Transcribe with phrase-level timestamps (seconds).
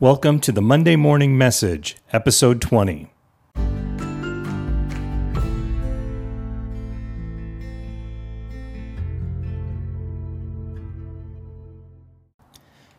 [0.00, 3.10] Welcome to the Monday Morning Message, Episode 20.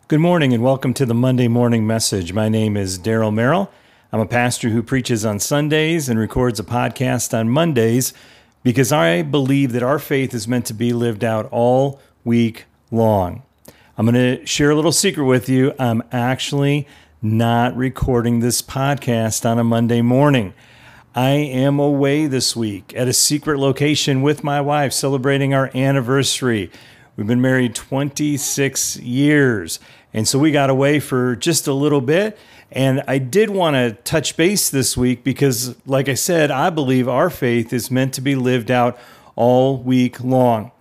[0.08, 2.34] Good morning and welcome to the Monday Morning Message.
[2.34, 3.72] My name is Daryl Merrill.
[4.12, 8.14] I'm a pastor who preaches on Sundays and records a podcast on Mondays
[8.62, 13.42] because I believe that our faith is meant to be lived out all week long.
[14.02, 15.76] I'm going to share a little secret with you.
[15.78, 16.88] I'm actually
[17.22, 20.56] not recording this podcast on a Monday morning.
[21.14, 26.72] I am away this week at a secret location with my wife celebrating our anniversary.
[27.16, 29.80] We've been married 26 years.
[30.16, 32.40] And so we got away for just a little bit.
[32.72, 37.08] And I did want to touch base this week because, like I said, I believe
[37.08, 38.98] our faith is meant to be lived out
[39.36, 40.72] all week long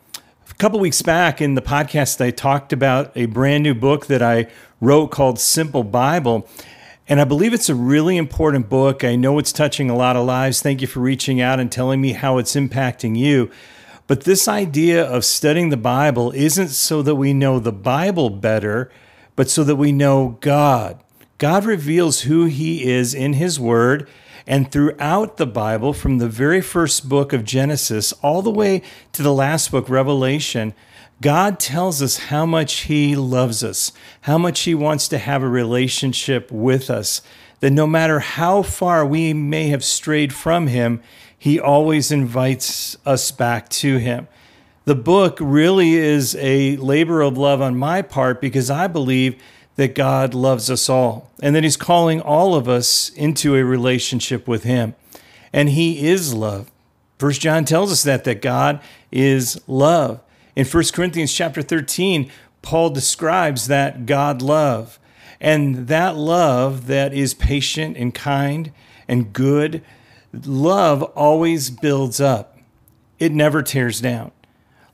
[0.61, 4.47] couple weeks back in the podcast, I talked about a brand new book that I
[4.79, 6.47] wrote called Simple Bible.
[7.09, 9.03] And I believe it's a really important book.
[9.03, 10.61] I know it's touching a lot of lives.
[10.61, 13.51] Thank you for reaching out and telling me how it's impacting you.
[14.07, 18.93] But this idea of studying the Bible isn't so that we know the Bible better,
[19.37, 21.03] but so that we know God.
[21.41, 24.07] God reveals who He is in His Word
[24.47, 28.83] and throughout the Bible, from the very first book of Genesis all the way
[29.13, 30.75] to the last book, Revelation,
[31.23, 33.91] God tells us how much He loves us,
[34.23, 37.23] how much He wants to have a relationship with us,
[37.61, 41.01] that no matter how far we may have strayed from Him,
[41.39, 44.29] He always invites us back to Him.
[44.85, 49.41] The book really is a labor of love on my part because I believe
[49.81, 54.47] that God loves us all and that He's calling all of us into a relationship
[54.47, 54.95] with Him.
[55.55, 56.71] And He is love.
[57.19, 60.21] First John tells us that that God is love.
[60.55, 64.99] In 1 Corinthians chapter 13, Paul describes that God love.
[65.41, 68.73] And that love that is patient and kind
[69.09, 69.83] and good,
[70.45, 72.59] love always builds up.
[73.19, 74.33] It never tears down.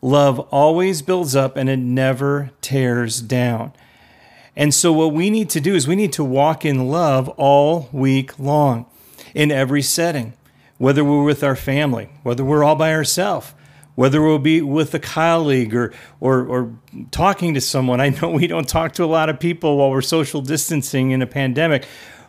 [0.01, 3.73] Love always builds up and it never tears down.
[4.57, 7.91] And so, what we need to do is we need to walk in love all
[7.93, 8.87] week long
[9.35, 10.33] in every setting,
[10.79, 13.53] whether we're with our family, whether we're all by ourselves,
[13.97, 16.79] whether we'll be with a colleague or, or, or
[17.11, 18.01] talking to someone.
[18.01, 21.21] I know we don't talk to a lot of people while we're social distancing in
[21.21, 21.87] a pandemic,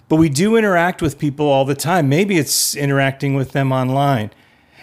[0.10, 2.10] but we do interact with people all the time.
[2.10, 4.32] Maybe it's interacting with them online.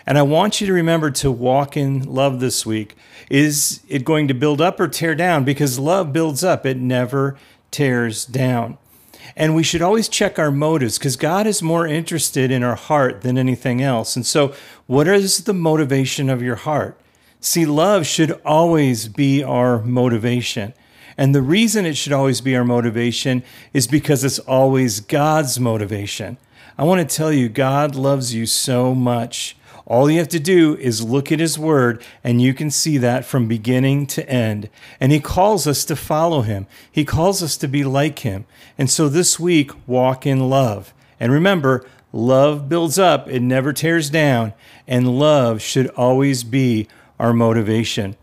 [0.06, 2.94] And I want you to remember to walk in love this week.
[3.31, 5.44] Is it going to build up or tear down?
[5.44, 7.38] Because love builds up, it never
[7.70, 8.76] tears down.
[9.37, 13.22] And we should always check our motives because God is more interested in our heart
[13.22, 14.15] than anything else.
[14.15, 14.54] And so,
[14.87, 17.00] what is the motivation of your heart?
[17.41, 20.75] See, love should always be our motivation.
[21.16, 23.42] And the reason it should always be our motivation
[23.72, 26.36] is because it's always God's motivation.
[26.76, 29.56] I want to tell you, God loves you so much
[29.87, 33.25] all you have to do is look at his word, and you can see that
[33.25, 34.71] from beginning to end.
[34.99, 38.47] And he calls us to follow him, he calls us to be like him.
[38.78, 40.95] And so this week, walk in love.
[41.21, 44.55] And remember, love builds up, it never tears down,
[44.89, 48.16] and love should always be our motivation.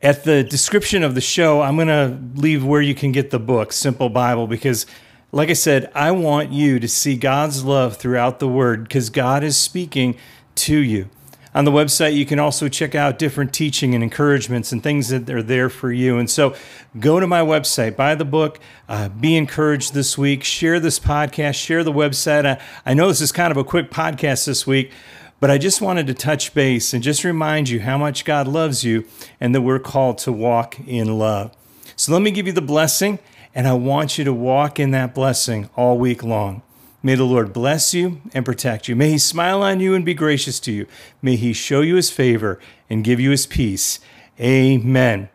[0.00, 3.40] At the description of the show, I'm going to leave where you can get the
[3.40, 4.86] book, Simple Bible, because
[5.32, 9.44] like I said, I want you to see God's love throughout the word because God
[9.44, 10.16] is speaking
[10.58, 11.08] to you.
[11.54, 15.28] On the website, you can also check out different teaching and encouragements and things that
[15.30, 16.18] are there for you.
[16.18, 16.54] And so
[17.00, 21.54] go to my website, buy the book, uh, be encouraged this week, share this podcast,
[21.54, 22.44] share the website.
[22.44, 24.92] I, I know this is kind of a quick podcast this week,
[25.40, 28.84] but I just wanted to touch base and just remind you how much God loves
[28.84, 29.06] you
[29.40, 31.56] and that we're called to walk in love.
[31.96, 33.18] So let me give you the blessing,
[33.54, 36.62] and I want you to walk in that blessing all week long.
[37.02, 38.96] May the Lord bless you and protect you.
[38.96, 40.86] May he smile on you and be gracious to you.
[41.22, 42.58] May he show you his favor
[42.90, 44.00] and give you his peace.
[44.40, 45.28] Amen.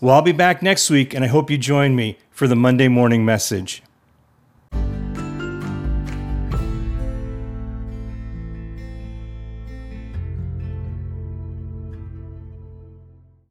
[0.00, 2.88] Well, I'll be back next week, and I hope you join me for the Monday
[2.88, 3.82] morning message.